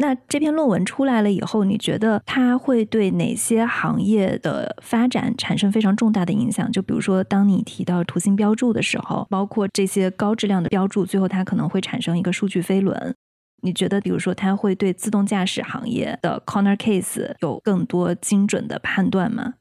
[0.00, 6.70] 那这篇论文出来了以后，你觉得它会对哪些行业的发展产生非常重大的影响？
[6.70, 13.12] 就比如说，当你提到图形标注的时候，包括这些高质量的标注，最后它可能会产生一个数据飞轮。
[13.60, 19.54] 你觉得，比如说，它会对自动驾驶行业的 corner case 有更多精准的判断吗？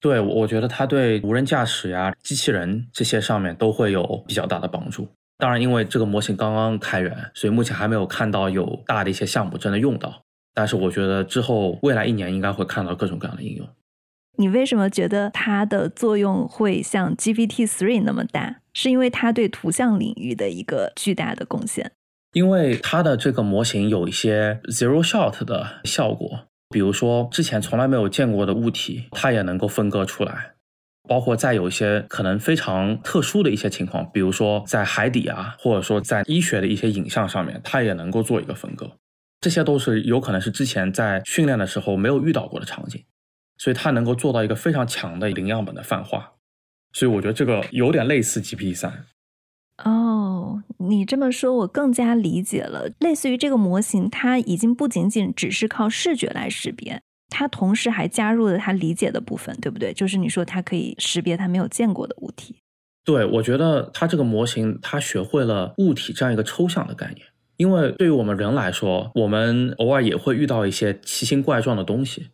[0.00, 5.06] 对，我觉得它对无人驾驶呀、机器人这些上面都会有比较大的帮助。
[5.38, 10.22] 当然，因为这个模型刚刚开源，所以目前还没有看到有大的一些项目真的用到。
[10.54, 13.68] 但是我觉得之后未来一年应该会看到各种各样的应用。
[14.38, 18.56] 你为什么觉得它的作用会像 GPT Three 那么大？
[18.72, 21.92] 是因为它对图像领域的一个巨大的贡献？
[22.32, 30.52] 因为它的这个模型有一些 zero shot 的效果，比如说之前从来没有见过的物体，它也能够分割出来。
[31.08, 38.90] 包括在有一些可能非常特殊的一些情况，比如说在海底啊，或者说在医学的一些影像上面，它也能够做一个分割，
[39.40, 43.04] 这些都是有可能是之前在训练的时候没有遇到过的场景，
[43.58, 46.32] 所以它能够做到一个非常强的零样本的泛化，
[46.92, 49.04] 所以我觉得这个有点类似 GPT 三。
[49.84, 57.02] 哦，你这么说，我更加理解了，类似于这个模型，它已经不仅仅只是靠视觉来识别。
[57.38, 59.92] 它同时还加入了它理解的部分，对不对？
[59.92, 62.56] 就是你说它可以识别它没有见过的物体。
[63.04, 67.26] 对，我觉得它这个模型，它学会了物体这样一个抽象的概念。
[67.58, 72.28] 因为对于我们人来说，我们偶尔也会遇到一些奇形怪状的东西，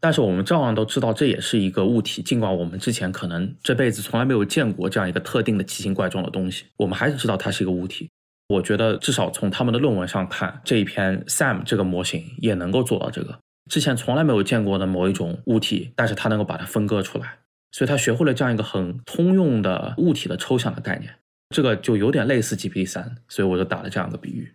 [0.00, 2.22] 但是我们照样都知道这也是一个物体。
[2.22, 8.08] 尽管我们之前可能这辈子从来没有见过这样一个特定的奇形怪状的东西，我们还是知道它是一个物体。
[8.48, 13.38] 我觉得至少从他们的论文上看，这一篇 Sam 这个模型也能够做到这个。
[13.68, 17.38] 之前从来没有见过的某一种物体，但是它能够把它分割出来，
[17.72, 21.12] 所以他学会了这样一个很通用的物体的抽象的概念，
[21.50, 24.52] 这个就有点类似 GPT 三，所以我就打了这样一个比喻。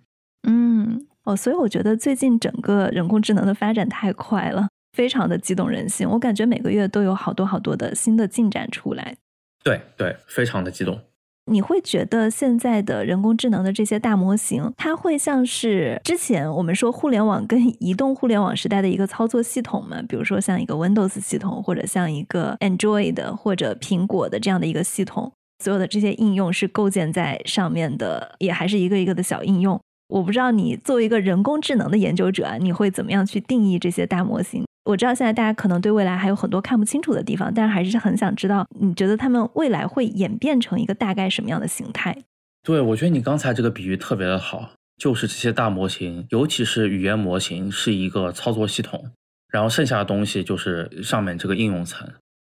[0.47, 9.17] 嗯，哦，所以我觉得最近整个人工智能的发展太快了，非常的激动人心，我感觉每个月都有好多好多的新的进展出来。
[9.63, 10.99] 对对，非常的激动。
[11.45, 20.01] 你会觉得现在的人工智能的这些大模型，它会像是之前我们说互联网跟移动互联网时代的一个操作系统吗？
[20.07, 25.31] 比如说像一个 Windows 系统，或者像一个 Android 或者苹果的这样的一个系统，
[25.63, 29.79] 所有的这些应用是构建在上面的，也还是一个一个的小应用。
[30.09, 34.63] 我不知道你作为一个人工智能的研究者，你会怎么样去定义这些大模型？
[34.83, 42.17] 我知道现在大家可能对未来还有很多看不清楚的地方，但是还是很想知道，你觉得他们未来会演变成一个大概什么样的形态？
[42.63, 49.11] 对，我觉得你刚才这个比喻特别的好，就是这些大模型，尤其是语言模型，是一个操作系统，
[49.49, 52.09] 然后剩下的东西就是上面这个应用层。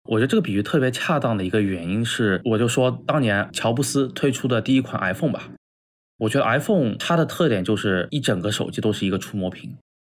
[0.09, 5.51] 我觉得这个比喻特别恰当的一个原因是，我就说当年乔布斯推出的第一款 iPhone 吧，
[6.19, 9.75] 我觉得 iPhone 它的特点就是一整个手机都是一个触摸屏。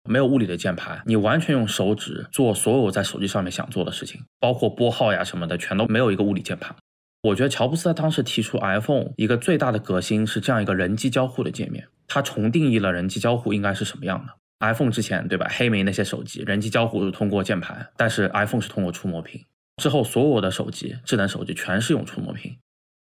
[0.08, 6.76] 没有物理的键盘，你完全用手指做所有在手机上面想做的事情，包括拨号呀什么的，全都没有一个物理键盘。
[7.24, 14.34] 我觉得乔布斯他当时提出 iPhone 一个最大的革新是这样一个人机交互的界面，它重定义了人机交互应该是什么样的。
[14.60, 19.44] iPhone 之前对吧，黑莓那些手机人机交互是通过键盘，但是 iPhone 是通过触摸屏。
[19.82, 22.56] 之后所有的手机智能手机全是用触摸屏，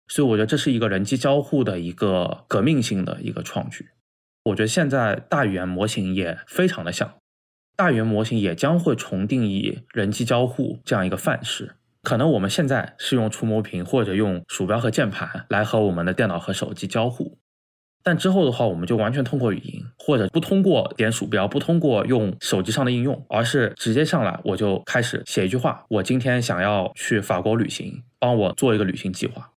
[0.08, 3.86] 所以我觉得这是一个人机交互的一个革命性的一个创举。
[4.44, 7.14] 我觉得现在大语言模型也非常的像，
[7.76, 11.76] 大语言模型也将会重定义人机交互这样一个范式。
[12.02, 17.38] 可能我们现在是用触摸屏或者用鼠标和键盘来和我们的电脑和手机交互，
[18.02, 29.53] 但之后的话，我们就完全通过语音，或者不通过点鼠标，不通过用手机上的应用，而是直接上来我就开始写一句话：我今天想要去法国旅行，帮我做一个旅行计划。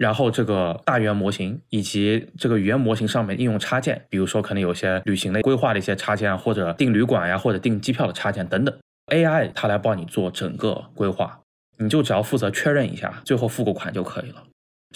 [0.00, 8.74] 然后这个大语言模型以及这个语言模型上面应用插件，比如说可能有些旅行的规划的一些插件啊，或者订旅馆呀，或者订机票的插件等等
[9.12, 11.40] ，AI 它来帮你做整个规划，
[11.76, 14.42] 你就只要负责确认一下，最后付个款就可以了。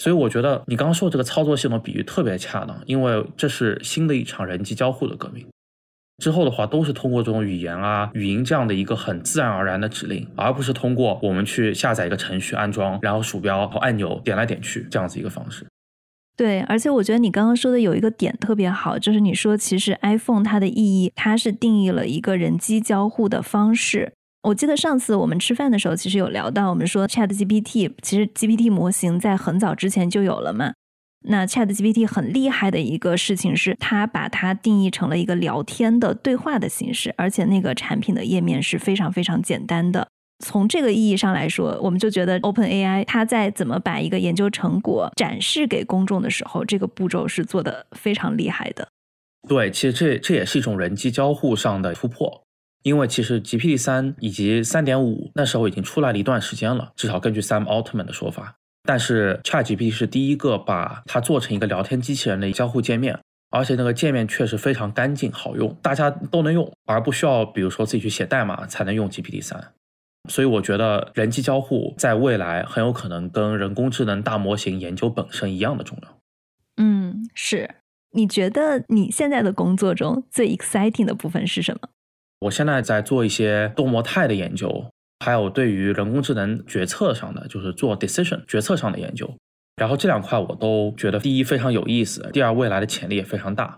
[0.01, 5.45] 所以我觉得你刚刚说这个操作系统比喻特别恰当，因为这是新的一场人机交互的革命。
[6.17, 15.65] 之后的话，都是通过这种语言啊、语音这样的一个很自然而然的指令，而不是通过我们去下载一个程序、安装，然后鼠标和按钮点来点去这样子一个方式。
[16.37, 24.13] 对，而且我觉得你刚刚说的有一个点特别好，就是你说其实 iPhone 它的意义，它是定义了一个人机交互的方式。
[24.43, 30.73] 我记得上次我们吃饭的时候，其实有聊到，我们说 Chat GPT，其实 GPT 模型在很早之前就有了嘛。
[31.27, 40.07] 那 Chat GPT 很厉害的一个事情是，它把它定义成了一个聊天的对话的形式，而且那个产品的页面是非常非常简单的。
[40.43, 48.87] 从这个意义上来说，我们就觉得 Open AI 它在怎么把一个研究成果展示给公众的时候，这个步骤是做的非常厉害的。
[49.47, 52.43] 对，其实这这也是一种人机交互上的突破，
[52.83, 58.55] 因为其实 GPT 三以及三点五那时候已经出来了一段时间了，至少根据 Sam Altman 的说法。
[58.85, 63.19] 但是 ChatGPT 是第一个把它做成一个聊天机器人的交互界面，
[63.49, 69.73] 而且那个界面确实非常干净好用，大家都能用，而不需要比如说自己去写代码才能用 GPT 三。
[70.29, 76.17] 所以我觉得人机交互在未来很有可能跟人工智能大模型研究本身一样的重要。
[76.77, 77.69] 嗯，是。
[78.11, 81.89] 你觉得你现在的工作中最 exciting 的部分是什么？
[82.39, 84.89] 我现在在做一些多模态的研究，
[85.19, 89.33] 还有对于人工智能决策上的，就是做 decision 决策上的研究。
[89.75, 93.77] 然后这两块我都觉得，第一非常有意思，第二未来的潜力也非常大。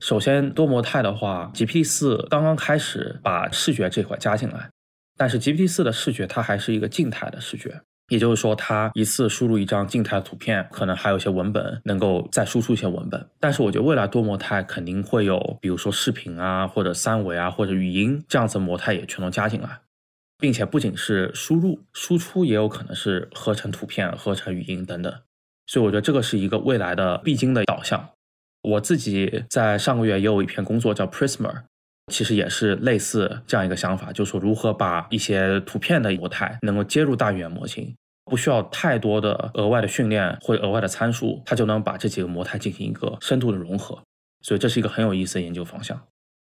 [0.00, 4.70] 首先多模态的话，GPT 四刚刚开始把视觉这块加进来。
[5.16, 13.28] 但是 GPT 四的视觉它还是一个静态的视觉，也就是说，它一次输入一张静态的图片，可能还有一些文本能够再输出一些文本。
[13.40, 19.80] 但是我觉得未来多模态肯定会有，比如说视频啊，或者三维啊，或者语音这样子模态也全都加进来，
[20.38, 25.12] 并且不仅是输入，输出也有可能是合成图片、合成语音等等。
[25.66, 28.10] 所以我觉得这个是一个未来的必经的导向。
[28.62, 31.64] 我自己在上个月也有一篇工作叫 Prisma。
[32.10, 44.02] 其实也是类似这样一个想法，就是说如何把一些图片的模态能够接入大语言模型，不需要太多的额外的训练或者额外的参数，它就能把这几个模态进行一个深度的融合。
[44.40, 46.02] 所以这是一个很有意思的研究方向。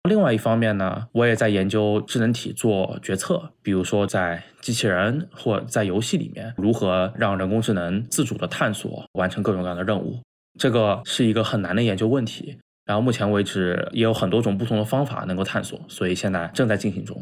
[0.07, 10.19] 另外一方面呢，我也在研究智能体做决策，比如说在机器人或在游戏里面，如何让人工智能自主的探索，完成各种各样的任务。
[10.57, 12.57] 这个是一个很难的研究问题。
[12.85, 17.21] 然后目前为止也有很多种不同的方法能够探索，所以现在正在进行中。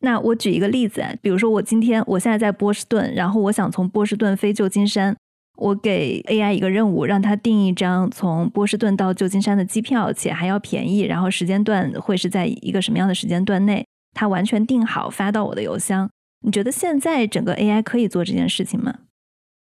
[0.00, 5.14] 那我举一个例子，比如说我今天我现在在波士顿，然后我想从波士顿飞旧金山，
[5.56, 16.08] 我给 AI 一个任务，让它订一张从波士顿到旧金山的机票，且还要便宜，然后时间段会是在一个什么样的时间段内，它完全定好发到我的邮箱。
[16.44, 18.94] 你觉得现在整个 AI 可以做这件事情吗？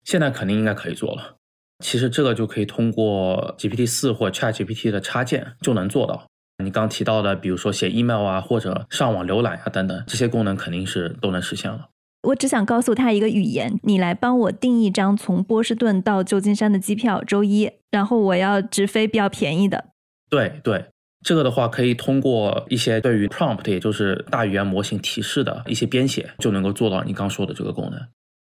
[0.03, 1.35] 现在肯定应该可以做了。
[1.83, 6.25] 其实这个就可以通过 GPT 四或 Chat GPT 的插件就能做到。
[6.63, 11.89] 你刚提到的，比如说写 email 啊，或者上网浏览啊等等，这些功能肯定是都能实现了。
[12.23, 19.85] 我只想告诉他一个语言，你来帮我订一张从波士顿到旧金山的机票，周一，然后我要直飞比较便宜的。
[20.29, 20.85] 对对，
[21.23, 27.99] 这个的话可以通过一些对于 prompt，也就是大语言模型提示的一些编写，就能够做到你刚说的这个功能。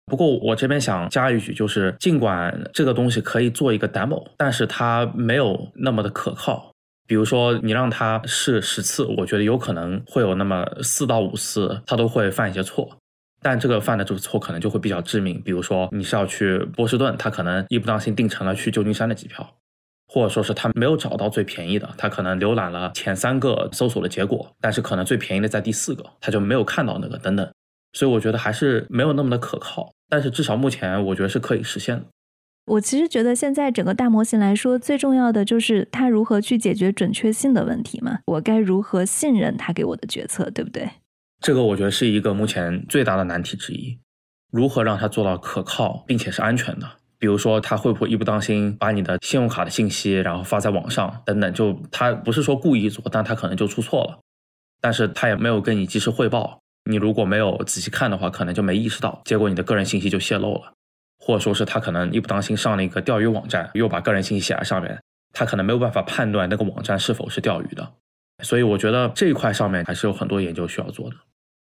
[0.05, 6.71] 不过我这边想加一句，就是尽管这个东西可以做一个 demo，但是它没有那么的可靠。
[7.07, 12.97] 比如说你让它试十次，我觉得有可能会有那么四到五次，它都会犯一些错。
[13.45, 15.39] 但这个犯的这个错可能就会比较致命。
[15.45, 19.47] 比如说你是要去波士顿，他可能一不当心订成了去旧金山的机票，
[20.07, 27.47] 或者说是他没有找到最便宜的，他可能浏览了前三个搜索的结果，但是可能最便宜的在第四个，他就没有看到那个等等。
[27.93, 29.93] 所以我觉得还是没有那么的可靠。
[30.09, 32.05] 但是至少目前，我觉得是可以实现的。
[32.65, 38.21] 我其实觉得现在整个大模型来说，最重要的就是它如何去解决准确性的问题嘛。
[38.25, 40.89] 我该如何信任它给我的决策，对不对？
[41.45, 43.99] 这个我觉得是一个目前最大的难题之一。
[44.51, 46.89] 如何让它做到可靠并且是安全的？
[47.19, 51.53] 比如说，它会不会一不当心把你的信用卡的信息然后发在网上等等？
[51.53, 54.17] 就它不是说故意做，但它可能就出错了，
[54.81, 56.61] 但是他也没有跟你及时汇报。
[56.89, 60.73] 你如果没有仔细看的话，可能就没意识到，结果你的个人信息就泄露了，
[61.19, 64.99] 或者说是他可能一不当心上了一个钓鱼网站，又把个人信息写在上面，
[65.31, 67.93] 他可能没有办法判断那个网站是否是钓鱼的，
[68.41, 71.15] 所以我觉得这一块上面还是有很多研究需要做的。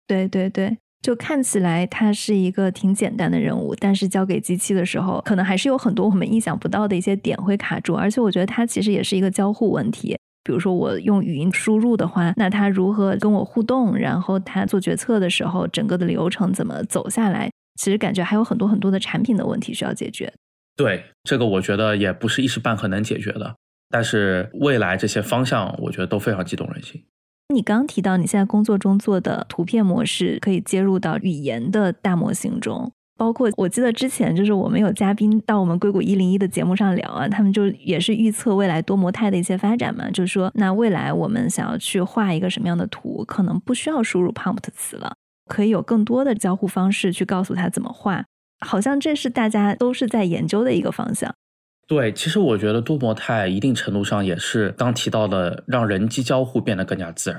[0.06, 10.16] 对对对，就看起来它是一个挺简单的任务，但是交给机器的时候，可能还是有很多我们意想不到的一些点会卡住，而且我觉得它其实也是一个交互问题。
[10.44, 13.96] 比如说我用语音输入的话，那它如何跟我互动？
[13.96, 17.48] 然后它做决策的时候，整个的流程怎么走下来？
[17.80, 20.32] 其实感觉还有很多很多的产品的问题需要解决。
[20.76, 23.54] 对，这个我觉得也不是一时半刻能解决的。
[23.88, 27.04] 但是未来这些方向，我觉得都非常激动人心。
[27.52, 32.90] 你刚提到你现在工作中做的图片模式可以接入到语言的大模型中。
[33.18, 45.14] 包括我记得之前就是我们有嘉宾到我们硅谷一零一的节目上聊啊，他们就也是预测未来多模态的一些发展嘛，就是说那未来我们想要去画一个什么样的图，可能不需要输入 prompt 词了，
[45.46, 48.24] 可以有更多的交互方式去告诉他怎么画，
[48.66, 51.32] 好像这是大家都是在研究的一个方向。
[51.94, 57.38] 对，其实我觉得多模态一定程度上也是刚提到的，让人机交互变得更加自然。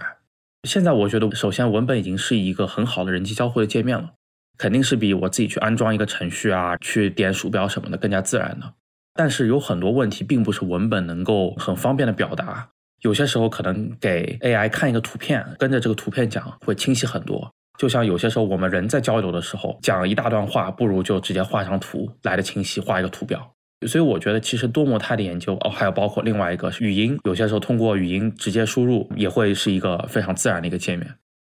[0.69, 4.11] 现在我觉得，首先文本已经是一个很好的人机交互的界面了。
[4.59, 8.73] 肯定是比我自己去安装一个程序啊，去点鼠标什么的更加自然的。
[9.15, 12.69] 但是有很多问题并不是文本能够很方便的表达，
[13.01, 17.51] 有些时候可能给 AI 看一个图片，跟着这个图片讲会清晰很多。
[17.79, 23.52] 就像有些时候我们人在交流的时候，讲一大段话，不如就直接画张图来的清晰，画一个图表。
[23.87, 31.15] 所以我觉得其实多模态的研究哦，还有包括另外一个语音，有些时候通过语音直接输入也会是一个非常自然的一个界面。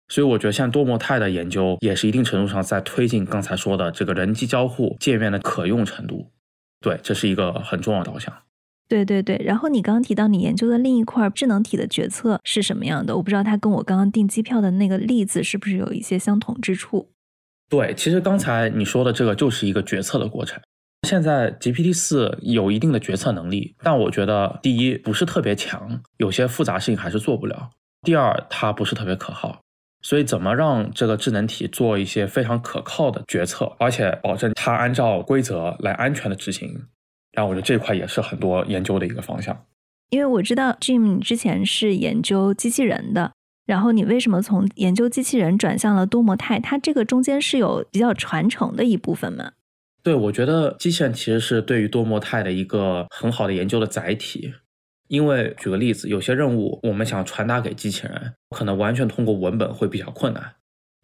[0.08, 6.32] 所以我觉得像多模态的研究也是一定程度上在推进刚才说的这个人机交互界面的可用程度。
[6.80, 8.32] 对，这是一个很重要的导向。
[8.88, 13.18] 对对对，然后你刚刚提到你研究的另一块智能体的决策是什么样的？
[13.18, 17.10] 我不知道它跟我刚刚订机票的那个例子是不是有一些相同之处。
[17.68, 20.62] 对，其实刚才你说的这个就是一个决策的过程。
[21.06, 27.70] 现在 GPT 四有一定的决策能力，但我觉得第一不是特别强，有些复杂事情还是做不了。
[28.02, 29.62] 第二，它不是特别可靠。
[30.02, 36.70] 所以，怎么让这个智能体做一些非常可靠的决策，而且保证它按照规则来安全的执行？
[37.32, 39.66] 然后，我觉得这块也是很多研究的一个方向。
[40.12, 43.32] 因为我知道 Jim 之前是研究机器人的，
[43.66, 46.60] 然后你为什么从研究机器人转向了多模态？
[46.60, 49.54] 它这个中间是有比较传承的一部分吗？
[50.06, 54.54] 对，我觉得机器人其实是对于多模态的一个很好的研究的载体。
[55.08, 60.54] 因为举个例子，有些任务我们想传达给机器人，可能完全通过文本会比较困难。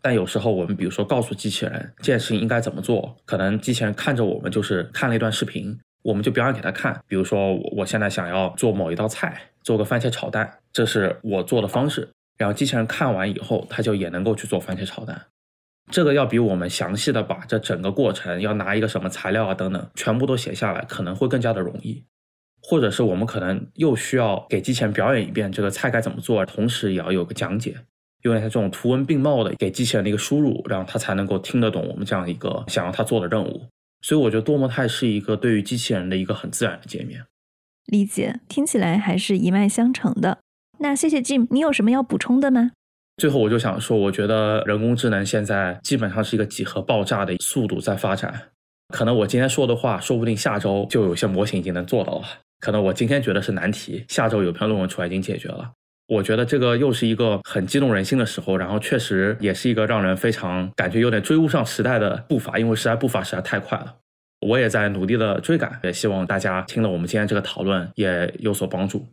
[0.04, 7.02] 但有时候我们比如说告诉机器人这件事情应该怎么做，可能机器人看着我们就是看了一段视频，我们就表演给他看。
[7.08, 12.08] 比如说我我现在想要做某一道菜，做个番茄炒蛋，这是我做的方式。
[12.38, 15.26] 然后机器人看完以后，他就也能够去做番茄炒蛋。
[15.90, 22.06] 这个要比我们详细的把这整个过程要拿一个什么材料啊等等全部都写下来，可能会更加的容易。
[22.64, 27.76] 或者是我们可能又需要给机器人表演一遍这个菜该怎么做，同时也要有个讲解，
[28.22, 33.68] 有点像这种图文并茂的给机器人的一个输入，然后它才能够听得懂我们这样一个想要它做的任务。
[34.02, 37.26] 所以我觉得多模态是一个对于机器人的一个很自然的界面。
[37.88, 40.38] 理解，听起来还是一脉相承的。
[40.80, 42.72] 那谢谢 Jim，你有什么要补充的吗？
[43.22, 48.34] 最后我就想说，我觉得人工智能现在基本上是一个几何爆炸的速度在发展，
[48.88, 52.26] 可能我今天说的话，说不定下周就有些模型已经能做到了。
[52.60, 55.72] 可能我今天觉得是难题，下周有篇论文出来已经解决了。
[56.08, 63.98] 我觉得这个又是一个很激动人心的时候，然后确实也是一个让人非常感觉有点追不上时代的步伐，因为时代步伐实在太快了。
[64.48, 69.06] 我也在努力的追赶，也希望大家听了我们今天这个讨论也有所帮助。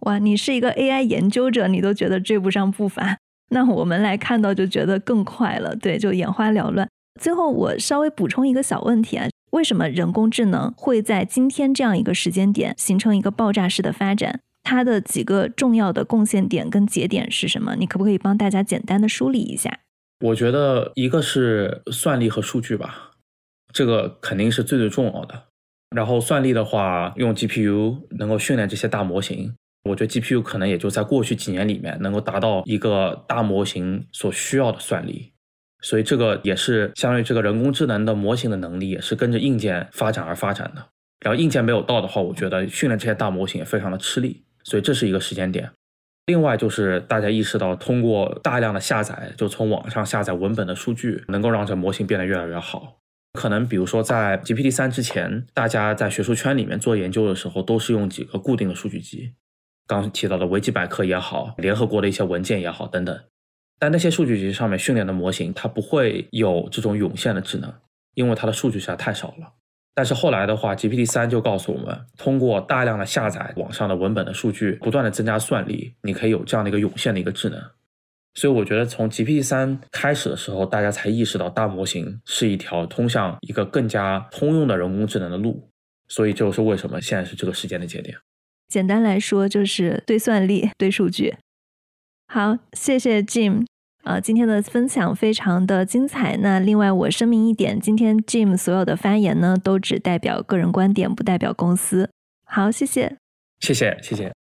[0.00, 3.16] 哇，你是一个 AI 研究者，你都觉得追不上步伐，
[3.50, 5.74] 那我们来看到就觉得更快了。
[5.76, 6.88] 对，就眼花缭乱。
[7.20, 9.26] 最后我稍微补充一个小问题啊。
[9.52, 14.40] 为什么人工智能会在今天这样一个时间点形成一个爆炸式的发展？
[14.64, 17.76] 它的几个重要的贡献点跟节点是什么？
[17.76, 19.78] 你可不可以帮大家简单的梳理一下？
[20.20, 23.12] 我觉得一个是算力和数据吧，
[23.72, 25.44] 这个肯定是最最重要的。
[25.94, 29.54] 然后算力的话，用 GPU 能够训练这些大模型，
[29.86, 35.32] 我觉得 GPU 可能也就在过去几年里面能够达到一个大模型所需要的算力。
[35.82, 40.84] 所以这个也是相当于这个人工智能的模型的能力也是跟着硬件发展而发展的。
[41.20, 44.44] 然后硬件没有到的话，我觉得训练这些大模型也非常的吃力。
[44.64, 45.70] 所以这是一个时间点。
[46.26, 52.98] 另外就是大家意识到，通过大量的下载，就从网上下载文本的数据，能够让这模型变得越来越好。
[53.34, 59.34] 可能比如说在 GPT 三之前，大家在学术圈里面做研究的时候，都是用几个固定的数据集，
[59.86, 63.18] 刚提到的维基百科也好，联合国的一些文件也好等等。
[63.78, 67.72] 但那些数据集上面训练的模型，它不会有这种涌现的智能，
[68.14, 69.52] 因为它的数据实在太少了。
[69.94, 77.58] 但是后来的话，GPT 三就告诉我们，通过大量的下载网上的文本的数据，不断的增加算力，你可以有这样的一个涌现的一个智能。
[78.34, 85.70] 所以我觉得从 GPT 三开始的时候，大家才意识到大模型是一条通向一个更加通用的人工智能的路。
[86.08, 88.16] 所以这就是为什么现在是这个时间的节点。
[88.68, 91.36] 简单来说，就是对算力、对数据。
[92.26, 93.64] 好，谢谢 Jim，
[94.02, 96.36] 呃，今天的分享非常的精彩。
[96.38, 102.10] 那另外我声明一点，今天 Jim 所有的发言呢，都只代表个人观点，不代表公司。
[102.44, 103.16] 好，谢谢，
[103.60, 104.32] 谢谢，谢谢。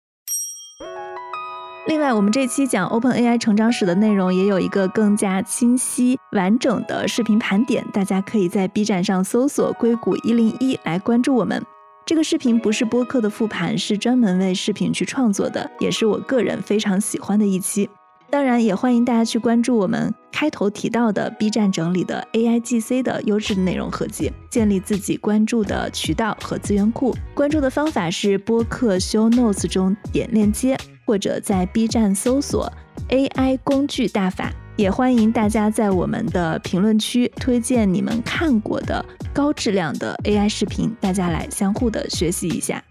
[1.86, 11.62] 另外，我们这期讲 Open AI 成长史的内容，也有一个更加清晰完整的视频盘点，大家可以在 B 站上搜索“硅谷一零一”来关注我们。
[12.06, 17.88] 这个视频不是播客的复盘，是专门为视频去创作的，也是我个人非常喜欢的一期。
[18.28, 27.16] 当然，也欢迎大家去关注我们开头提到的 B 站整理的 AI GC 的优质内容合集，建立自己关注的渠道和资源库。
[27.32, 30.76] 关注的方法是播客 Show Notes 中点链接，
[31.06, 32.70] 或者在 B 站搜索
[33.08, 34.52] AI 工具大法。
[34.76, 42.82] 也欢迎大家在我们的评论区推荐你们看过的高质量的 AI 视频，大家来相互的学习一下。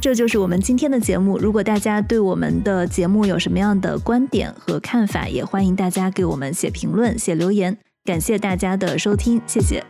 [0.00, 1.38] 这就是我们今天的节目。
[1.38, 7.76] 如果大家对我们的节目有什么样的观点和看法，也欢迎大家给我们写评论、写留言。
[8.04, 9.84] 感谢大家的收听，谢谢。